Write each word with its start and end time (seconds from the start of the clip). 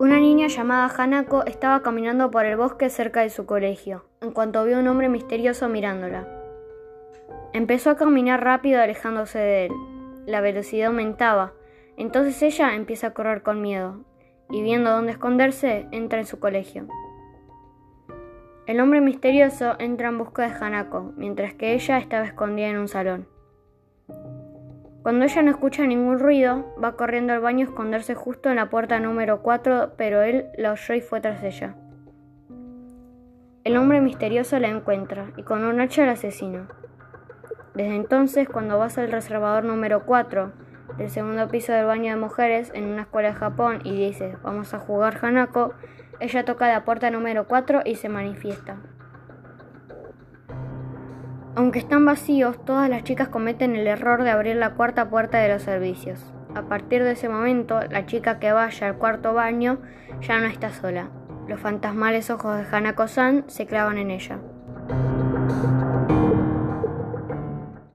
Una 0.00 0.18
niña 0.18 0.46
llamada 0.46 0.90
Hanako 0.96 1.44
estaba 1.44 1.82
caminando 1.82 2.30
por 2.30 2.46
el 2.46 2.56
bosque 2.56 2.88
cerca 2.88 3.20
de 3.20 3.28
su 3.28 3.44
colegio, 3.44 4.06
en 4.22 4.30
cuanto 4.30 4.64
vio 4.64 4.78
un 4.78 4.88
hombre 4.88 5.10
misterioso 5.10 5.68
mirándola. 5.68 6.26
Empezó 7.52 7.90
a 7.90 7.96
caminar 7.98 8.42
rápido 8.42 8.80
alejándose 8.80 9.38
de 9.38 9.66
él. 9.66 9.72
La 10.24 10.40
velocidad 10.40 10.86
aumentaba, 10.86 11.52
entonces 11.98 12.40
ella 12.42 12.74
empieza 12.74 13.08
a 13.08 13.12
correr 13.12 13.42
con 13.42 13.60
miedo, 13.60 14.00
y 14.48 14.62
viendo 14.62 14.90
dónde 14.90 15.12
esconderse, 15.12 15.86
entra 15.90 16.18
en 16.18 16.24
su 16.24 16.40
colegio. 16.40 16.86
El 18.66 18.80
hombre 18.80 19.02
misterioso 19.02 19.74
entra 19.78 20.08
en 20.08 20.16
busca 20.16 20.48
de 20.48 20.54
Hanako, 20.54 21.12
mientras 21.18 21.52
que 21.52 21.74
ella 21.74 21.98
estaba 21.98 22.24
escondida 22.24 22.68
en 22.68 22.78
un 22.78 22.88
salón. 22.88 23.28
Cuando 25.02 25.24
ella 25.24 25.42
no 25.42 25.50
escucha 25.50 25.86
ningún 25.86 26.18
ruido, 26.18 26.74
va 26.82 26.92
corriendo 26.92 27.32
al 27.32 27.40
baño 27.40 27.66
a 27.66 27.70
esconderse 27.70 28.14
justo 28.14 28.50
en 28.50 28.56
la 28.56 28.68
puerta 28.68 29.00
número 29.00 29.40
4, 29.40 29.94
pero 29.96 30.20
él 30.22 30.46
la 30.58 30.72
oyó 30.72 30.94
y 30.94 31.00
fue 31.00 31.22
tras 31.22 31.42
ella. 31.42 31.74
El 33.64 33.78
hombre 33.78 34.02
misterioso 34.02 34.58
la 34.58 34.68
encuentra 34.68 35.32
y 35.36 35.42
con 35.42 35.64
un 35.64 35.80
hacha 35.80 36.04
la 36.04 36.12
asesina. 36.12 36.68
Desde 37.74 37.94
entonces, 37.94 38.48
cuando 38.48 38.78
vas 38.78 38.98
al 38.98 39.10
reservador 39.10 39.64
número 39.64 40.04
4 40.04 40.52
del 40.98 41.08
segundo 41.08 41.48
piso 41.48 41.72
del 41.72 41.86
baño 41.86 42.12
de 42.12 42.20
mujeres 42.20 42.70
en 42.74 42.84
una 42.84 43.02
escuela 43.02 43.28
de 43.28 43.34
Japón 43.34 43.80
y 43.84 43.96
dices 43.96 44.36
vamos 44.42 44.74
a 44.74 44.80
jugar 44.80 45.18
Hanako, 45.22 45.72
ella 46.18 46.44
toca 46.44 46.68
la 46.68 46.84
puerta 46.84 47.10
número 47.10 47.46
4 47.46 47.82
y 47.86 47.94
se 47.94 48.08
manifiesta. 48.10 48.76
Aunque 51.60 51.78
están 51.78 52.06
vacíos, 52.06 52.56
todas 52.64 52.88
las 52.88 53.04
chicas 53.04 53.28
cometen 53.28 53.76
el 53.76 53.86
error 53.86 54.22
de 54.22 54.30
abrir 54.30 54.56
la 54.56 54.76
cuarta 54.76 55.10
puerta 55.10 55.36
de 55.36 55.52
los 55.52 55.62
servicios. 55.62 56.18
A 56.54 56.62
partir 56.62 57.04
de 57.04 57.12
ese 57.12 57.28
momento, 57.28 57.78
la 57.90 58.06
chica 58.06 58.38
que 58.38 58.50
vaya 58.50 58.86
al 58.86 58.96
cuarto 58.96 59.34
baño 59.34 59.76
ya 60.22 60.40
no 60.40 60.46
está 60.46 60.72
sola. 60.72 61.10
Los 61.48 61.60
fantasmales 61.60 62.30
ojos 62.30 62.56
de 62.56 62.64
Hanako-san 62.74 63.44
se 63.48 63.66
clavan 63.66 63.98
en 63.98 64.10
ella. 64.10 64.38